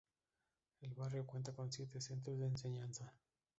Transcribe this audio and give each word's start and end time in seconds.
El 0.81 0.95
barrio 0.95 1.27
cuenta 1.27 1.53
con 1.53 1.71
siete 1.71 2.01
centros 2.01 2.39
de 2.39 2.47
enseñanza. 2.47 3.13